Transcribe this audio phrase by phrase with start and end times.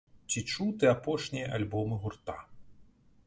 [0.29, 2.37] Ці чуў ты апошнія альбомы гурта?